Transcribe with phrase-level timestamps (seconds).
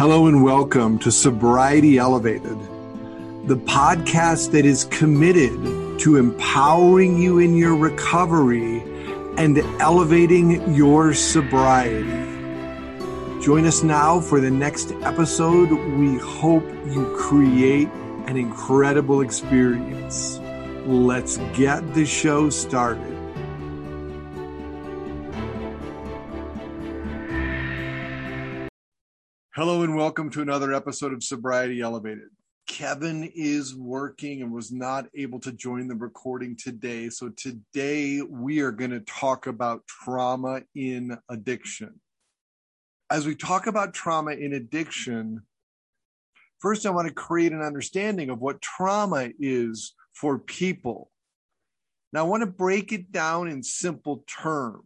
[0.00, 2.58] Hello and welcome to Sobriety Elevated,
[3.46, 5.52] the podcast that is committed
[6.00, 8.80] to empowering you in your recovery
[9.36, 12.08] and elevating your sobriety.
[13.42, 15.68] Join us now for the next episode.
[15.70, 17.88] We hope you create
[18.26, 20.38] an incredible experience.
[20.86, 23.09] Let's get the show started.
[29.56, 32.28] Hello and welcome to another episode of Sobriety Elevated.
[32.68, 37.08] Kevin is working and was not able to join the recording today.
[37.08, 41.98] So today we are going to talk about trauma in addiction.
[43.10, 45.42] As we talk about trauma in addiction,
[46.60, 51.10] first I want to create an understanding of what trauma is for people.
[52.12, 54.84] Now I want to break it down in simple terms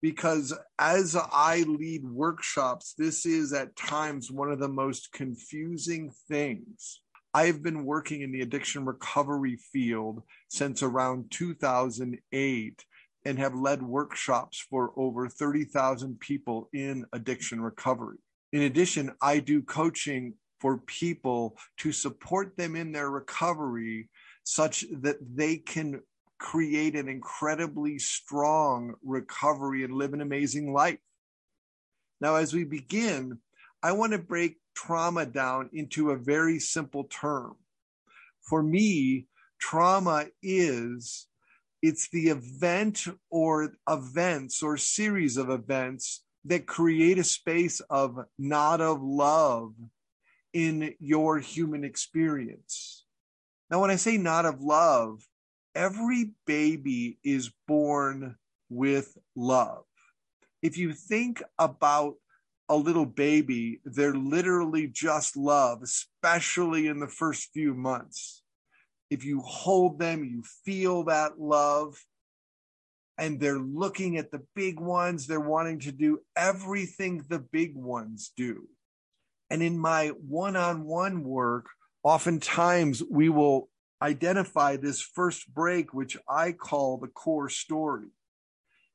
[0.00, 7.00] because as I lead workshops, this is at times one of the most confusing things.
[7.34, 12.84] I've been working in the addiction recovery field since around 2008
[13.24, 18.18] and have led workshops for over 30,000 people in addiction recovery.
[18.52, 24.08] In addition, I do coaching for people to support them in their recovery
[24.44, 26.00] such that they can
[26.38, 30.98] create an incredibly strong recovery and live an amazing life.
[32.20, 33.38] Now, as we begin,
[33.82, 37.56] I want to break trauma down into a very simple term.
[38.40, 39.26] For me,
[39.60, 41.26] trauma is
[41.82, 48.80] it's the event or events or series of events that create a space of not
[48.80, 49.74] of love
[50.52, 53.04] in your human experience.
[53.70, 55.22] Now, when I say not of love,
[55.74, 58.36] every baby is born
[58.68, 59.84] with love.
[60.62, 62.14] If you think about
[62.68, 68.42] a little baby, they're literally just love, especially in the first few months.
[69.10, 71.96] If you hold them, you feel that love,
[73.16, 78.32] and they're looking at the big ones, they're wanting to do everything the big ones
[78.36, 78.68] do.
[79.50, 81.66] And in my one on one work,
[82.02, 88.08] oftentimes we will identify this first break, which I call the core story.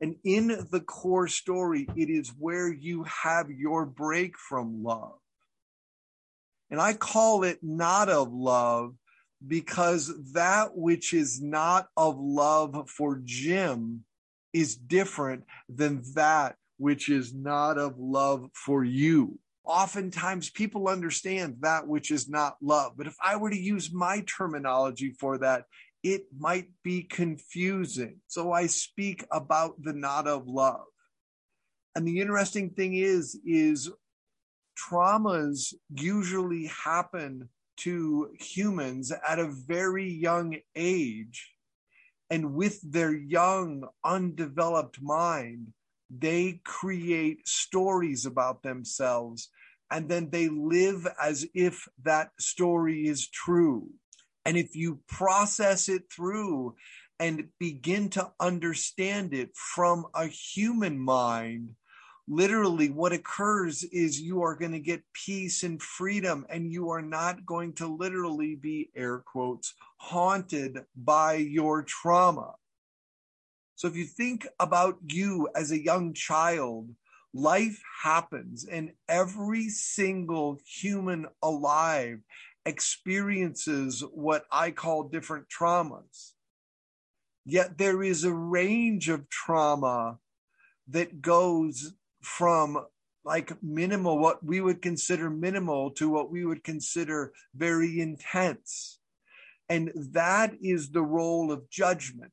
[0.00, 5.18] And in the core story, it is where you have your break from love.
[6.70, 8.94] And I call it not of love
[9.46, 14.04] because that which is not of love for Jim
[14.52, 21.86] is different than that which is not of love for you oftentimes people understand that
[21.86, 22.92] which is not love.
[22.96, 25.64] But if I were to use my terminology for that,
[26.02, 28.20] it might be confusing.
[28.28, 30.84] So I speak about the not of love.
[31.94, 33.90] And the interesting thing is, is
[34.76, 37.48] traumas usually happen
[37.78, 41.50] to humans at a very young age.
[42.30, 45.72] And with their young, undeveloped mind,
[46.18, 49.48] they create stories about themselves
[49.90, 53.88] and then they live as if that story is true.
[54.44, 56.74] And if you process it through
[57.18, 61.70] and begin to understand it from a human mind,
[62.26, 67.02] literally what occurs is you are going to get peace and freedom and you are
[67.02, 72.54] not going to literally be air quotes haunted by your trauma
[73.74, 76.90] so if you think about you as a young child,
[77.32, 82.20] life happens and every single human alive
[82.64, 86.32] experiences what I call different traumas.
[87.44, 90.18] Yet there is a range of trauma
[90.88, 91.92] that goes
[92.22, 92.86] from
[93.24, 98.98] like minimal, what we would consider minimal, to what we would consider very intense.
[99.68, 102.32] And that is the role of judgment.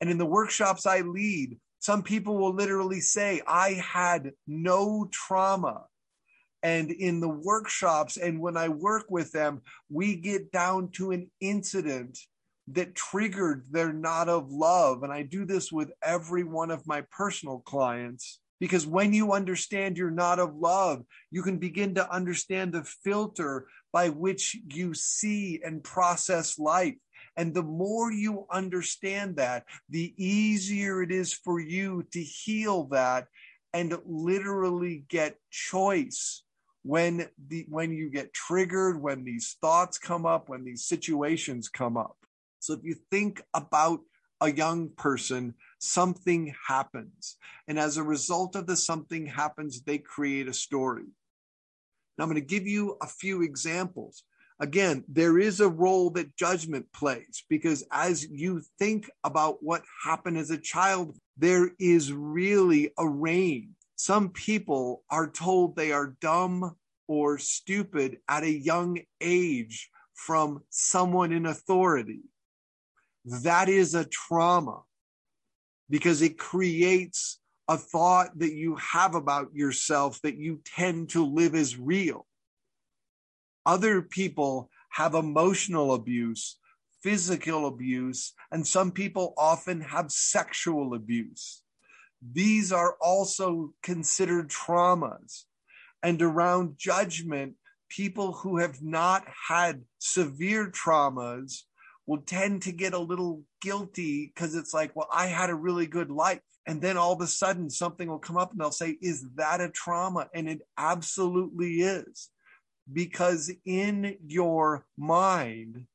[0.00, 5.84] And in the workshops I lead, some people will literally say, I had no trauma.
[6.62, 11.30] And in the workshops, and when I work with them, we get down to an
[11.40, 12.18] incident
[12.72, 15.02] that triggered their not of love.
[15.02, 19.96] And I do this with every one of my personal clients because when you understand
[19.96, 25.60] you're not of love, you can begin to understand the filter by which you see
[25.64, 26.96] and process life.
[27.38, 33.28] And the more you understand that, the easier it is for you to heal that
[33.72, 36.42] and literally get choice
[36.82, 41.96] when the when you get triggered, when these thoughts come up, when these situations come
[41.96, 42.16] up.
[42.58, 44.00] So if you think about
[44.40, 47.36] a young person, something happens.
[47.68, 51.06] And as a result of the something happens, they create a story.
[52.16, 54.24] Now, I'm going to give you a few examples.
[54.60, 60.36] Again, there is a role that judgment plays because as you think about what happened
[60.36, 63.68] as a child, there is really a range.
[63.94, 66.76] Some people are told they are dumb
[67.06, 72.22] or stupid at a young age from someone in authority.
[73.24, 74.82] That is a trauma
[75.88, 77.38] because it creates
[77.68, 82.26] a thought that you have about yourself that you tend to live as real.
[83.68, 86.58] Other people have emotional abuse,
[87.02, 91.60] physical abuse, and some people often have sexual abuse.
[92.32, 95.42] These are also considered traumas.
[96.02, 97.56] And around judgment,
[97.90, 101.64] people who have not had severe traumas
[102.06, 105.86] will tend to get a little guilty because it's like, well, I had a really
[105.86, 106.40] good life.
[106.66, 109.60] And then all of a sudden something will come up and they'll say, is that
[109.60, 110.30] a trauma?
[110.32, 112.30] And it absolutely is.
[112.92, 115.86] Because in your mind,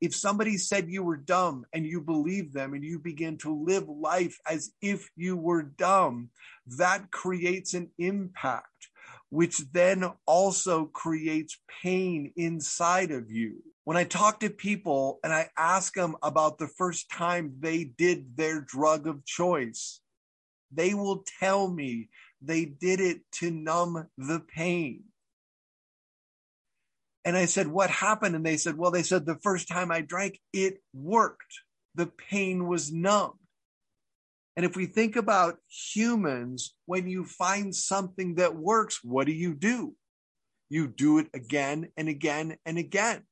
[0.00, 3.88] if somebody said you were dumb and you believe them and you begin to live
[3.88, 6.30] life as if you were dumb,
[6.66, 8.88] that creates an impact,
[9.30, 13.62] which then also creates pain inside of you.
[13.84, 18.36] When I talk to people and I ask them about the first time they did
[18.36, 20.00] their drug of choice,
[20.72, 22.08] they will tell me
[22.42, 25.04] they did it to numb the pain.
[27.24, 28.36] And I said, What happened?
[28.36, 31.60] And they said, Well, they said the first time I drank, it worked.
[31.94, 33.38] The pain was numb.
[34.56, 39.54] And if we think about humans, when you find something that works, what do you
[39.54, 39.94] do?
[40.68, 43.22] You do it again and again and again.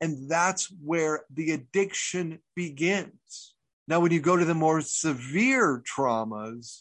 [0.00, 3.54] And that's where the addiction begins.
[3.86, 6.80] Now, when you go to the more severe traumas,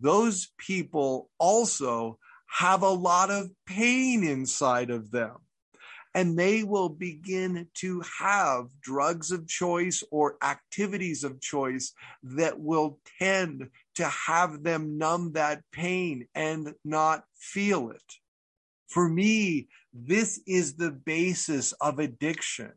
[0.00, 2.18] those people also
[2.48, 5.36] have a lot of pain inside of them.
[6.14, 11.92] And they will begin to have drugs of choice or activities of choice
[12.22, 18.14] that will tend to have them numb that pain and not feel it.
[18.88, 22.72] For me, this is the basis of addiction.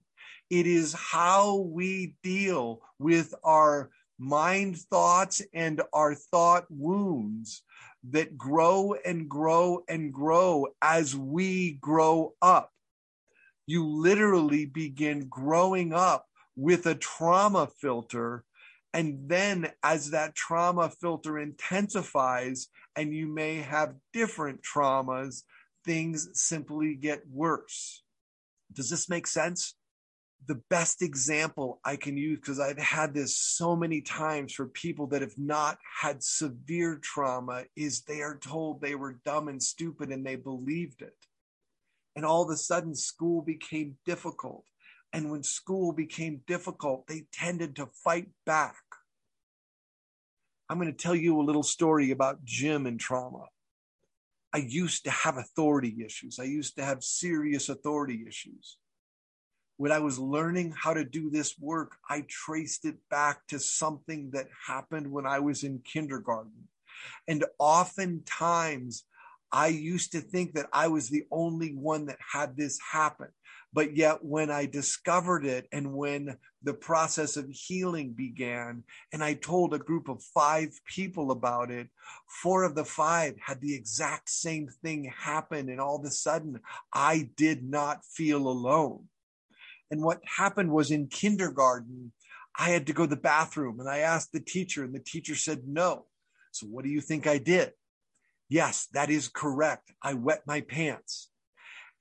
[0.50, 3.90] It is how we deal with our
[4.20, 7.64] mind thoughts and our thought wounds
[8.10, 12.72] that grow and grow and grow as we grow up.
[13.68, 16.26] You literally begin growing up
[16.56, 18.44] with a trauma filter.
[18.94, 25.44] And then as that trauma filter intensifies and you may have different traumas,
[25.86, 28.04] things simply get worse.
[28.74, 29.76] Does this make sense?
[30.48, 35.08] The best example I can use, because I've had this so many times for people
[35.08, 40.10] that have not had severe trauma, is they are told they were dumb and stupid
[40.10, 41.16] and they believed it.
[42.16, 44.66] And all of a sudden, school became difficult.
[45.14, 48.82] And when school became difficult, they tended to fight back.
[50.70, 53.48] I'm going to tell you a little story about Jim and trauma.
[54.54, 56.40] I used to have authority issues.
[56.40, 58.78] I used to have serious authority issues.
[59.82, 64.30] When I was learning how to do this work, I traced it back to something
[64.32, 66.68] that happened when I was in kindergarten.
[67.28, 69.06] And oftentimes,
[69.52, 73.30] I used to think that I was the only one that had this happen.
[73.74, 79.34] But yet, when I discovered it and when the process of healing began, and I
[79.34, 81.88] told a group of five people about it,
[82.28, 85.70] four of the five had the exact same thing happen.
[85.70, 86.60] And all of a sudden,
[86.94, 89.08] I did not feel alone.
[89.92, 92.14] And what happened was in kindergarten,
[92.58, 95.36] I had to go to the bathroom and I asked the teacher, and the teacher
[95.36, 96.06] said no.
[96.54, 97.74] So, what do you think I did?
[98.50, 99.94] Yes, that is correct.
[100.02, 101.30] I wet my pants.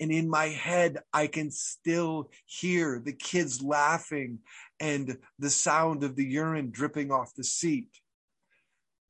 [0.00, 4.38] And in my head, I can still hear the kids laughing
[4.80, 7.90] and the sound of the urine dripping off the seat.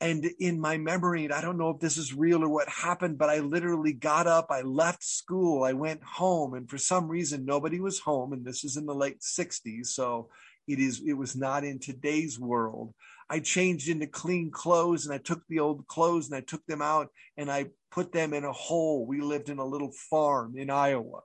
[0.00, 3.28] And in my memory, I don't know if this is real or what happened, but
[3.28, 7.80] I literally got up, I left school, I went home, and for some reason nobody
[7.80, 8.32] was home.
[8.32, 10.30] And this is in the late 60s, so
[10.66, 12.94] it is it was not in today's world.
[13.28, 16.82] I changed into clean clothes and I took the old clothes and I took them
[16.82, 19.06] out and I put them in a hole.
[19.06, 21.20] We lived in a little farm in Iowa.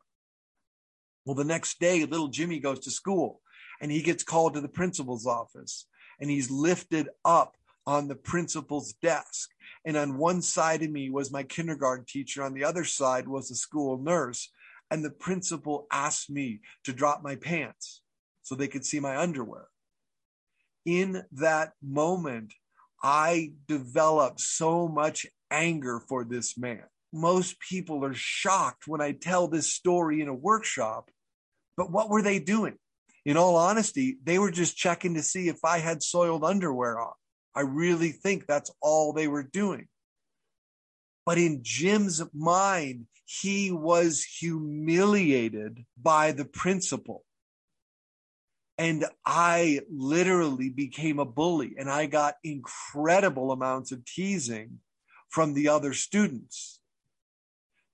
[1.25, 3.41] Well, the next day, little Jimmy goes to school
[3.81, 5.87] and he gets called to the principal's office
[6.19, 7.55] and he's lifted up
[7.87, 9.49] on the principal's desk.
[9.85, 13.49] And on one side of me was my kindergarten teacher, on the other side was
[13.49, 14.49] the school nurse.
[14.91, 18.01] And the principal asked me to drop my pants
[18.43, 19.67] so they could see my underwear
[20.85, 22.53] in that moment,
[23.03, 26.83] I developed so much anger for this man.
[27.13, 31.09] most people are shocked when I tell this story in a workshop.
[31.77, 32.77] But what were they doing?
[33.23, 37.13] In all honesty, they were just checking to see if I had soiled underwear on.
[37.55, 39.87] I really think that's all they were doing.
[41.25, 47.23] But in Jim's mind, he was humiliated by the principal.
[48.77, 54.79] And I literally became a bully and I got incredible amounts of teasing
[55.29, 56.81] from the other students.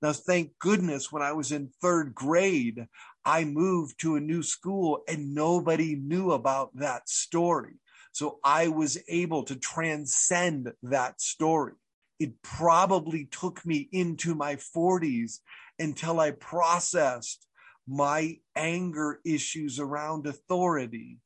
[0.01, 2.87] Now, thank goodness when I was in third grade,
[3.23, 7.75] I moved to a new school and nobody knew about that story.
[8.11, 11.73] So I was able to transcend that story.
[12.19, 15.39] It probably took me into my 40s
[15.79, 17.47] until I processed
[17.87, 21.17] my anger issues around authority.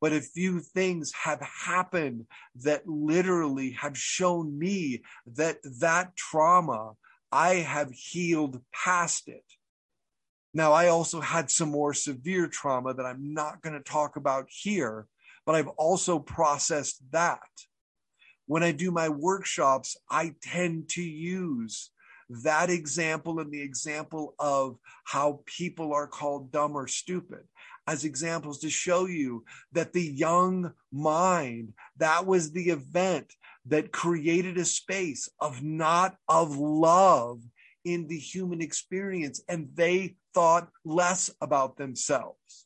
[0.00, 6.92] But a few things have happened that literally have shown me that that trauma,
[7.32, 9.44] I have healed past it.
[10.52, 14.46] Now, I also had some more severe trauma that I'm not going to talk about
[14.48, 15.06] here,
[15.46, 17.40] but I've also processed that.
[18.46, 21.90] When I do my workshops, I tend to use
[22.28, 27.44] that example and the example of how people are called dumb or stupid
[27.86, 33.32] as examples to show you that the young mind, that was the event
[33.66, 37.40] that created a space of not of love
[37.84, 39.40] in the human experience.
[39.48, 42.65] And they thought less about themselves.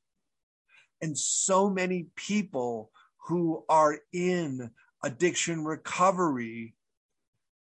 [1.02, 2.90] And so many people
[3.28, 4.71] who are in
[5.02, 6.75] addiction recovery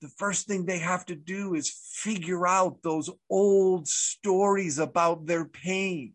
[0.00, 5.44] the first thing they have to do is figure out those old stories about their
[5.44, 6.14] pain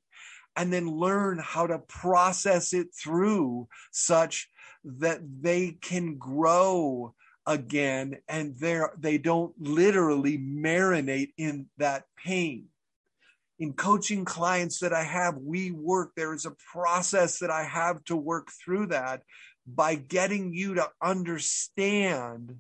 [0.56, 4.48] and then learn how to process it through such
[4.86, 7.14] that they can grow
[7.46, 12.68] again and they don't literally marinate in that pain.
[13.60, 18.04] In coaching clients that I have, we work, there is a process that I have
[18.06, 19.22] to work through that
[19.68, 22.58] by getting you to understand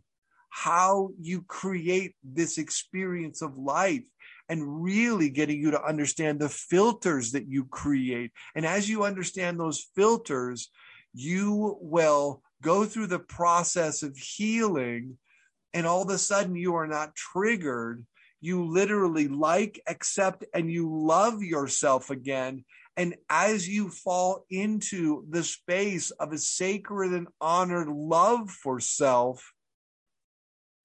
[0.49, 4.03] how you create this experience of life
[4.49, 8.31] and really getting you to understand the filters that you create.
[8.55, 10.69] And as you understand those filters,
[11.13, 15.17] you will go through the process of healing,
[15.73, 18.05] and all of a sudden, you are not triggered.
[18.43, 22.65] You literally like, accept, and you love yourself again.
[22.97, 29.53] And as you fall into the space of a sacred and honored love for self,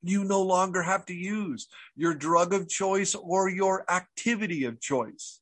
[0.04, 5.40] you no longer have to use your drug of choice or your activity of choice.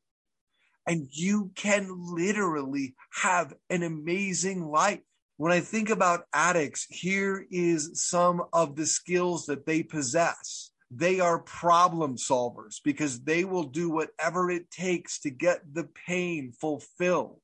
[0.86, 5.00] And you can literally have an amazing life.
[5.36, 10.70] When I think about addicts, here is some of the skills that they possess.
[10.90, 16.52] They are problem solvers because they will do whatever it takes to get the pain
[16.52, 17.40] fulfilled.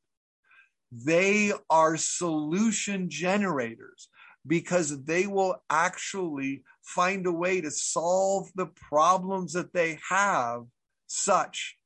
[0.92, 4.08] They are solution generators
[4.46, 10.64] because they will actually find a way to solve the problems that they have
[11.06, 11.76] such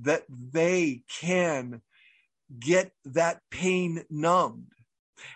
[0.00, 1.82] that they can
[2.60, 4.72] get that pain numbed.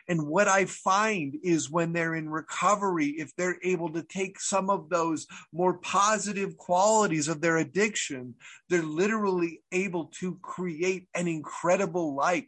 [0.08, 4.70] And what I find is when they're in recovery, if they're able to take some
[4.70, 8.34] of those more positive qualities of their addiction,
[8.68, 12.44] they're literally able to create an incredible life.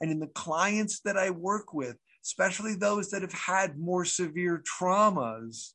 [0.00, 4.62] And in the clients that I work with, especially those that have had more severe
[4.62, 5.72] traumas,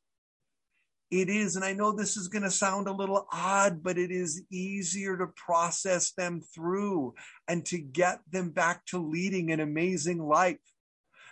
[1.14, 4.10] it is, and I know this is going to sound a little odd, but it
[4.10, 7.14] is easier to process them through
[7.48, 10.58] and to get them back to leading an amazing life.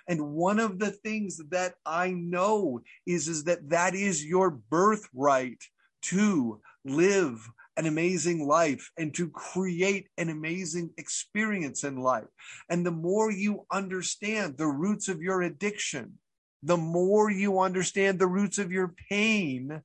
[0.07, 5.63] And one of the things that I know is, is that that is your birthright
[6.03, 12.27] to live an amazing life and to create an amazing experience in life.
[12.69, 16.19] And the more you understand the roots of your addiction,
[16.63, 19.81] the more you understand the roots of your pain,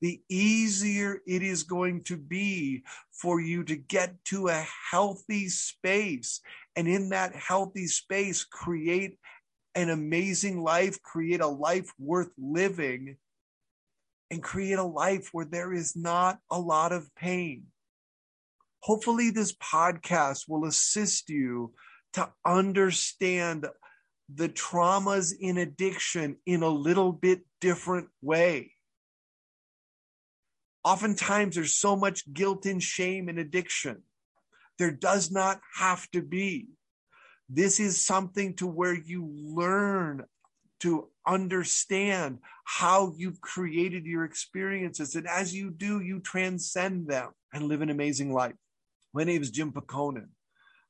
[0.00, 2.82] the easier it is going to be
[3.12, 6.40] for you to get to a healthy space.
[6.76, 9.18] And in that healthy space, create
[9.74, 13.16] an amazing life, create a life worth living
[14.30, 17.64] and create a life where there is not a lot of pain.
[18.82, 21.74] Hopefully, this podcast will assist you
[22.14, 23.66] to understand
[24.34, 28.72] the traumas in addiction in a little bit different way.
[30.84, 34.02] Oftentimes, there's so much guilt and shame in addiction.
[34.78, 36.68] There does not have to be.
[37.48, 40.24] This is something to where you learn
[40.80, 45.14] to understand how you've created your experiences.
[45.14, 48.54] And as you do, you transcend them and live an amazing life.
[49.12, 50.28] My name is Jim Pakonin.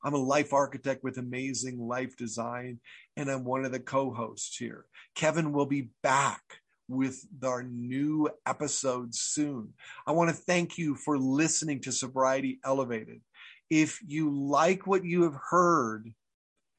[0.03, 2.79] I'm a life architect with amazing life design,
[3.17, 4.85] and I'm one of the co hosts here.
[5.15, 6.41] Kevin will be back
[6.87, 9.73] with our new episodes soon.
[10.05, 13.21] I want to thank you for listening to Sobriety Elevated.
[13.69, 16.11] If you like what you have heard,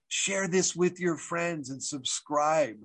[0.09, 2.77] share this with your friends and subscribe.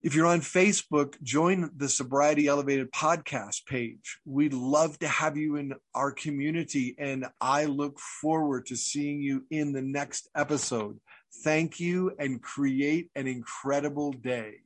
[0.00, 4.20] If you're on Facebook, join the Sobriety Elevated podcast page.
[4.24, 9.44] We'd love to have you in our community, and I look forward to seeing you
[9.50, 11.00] in the next episode.
[11.42, 14.58] Thank you and create an incredible day.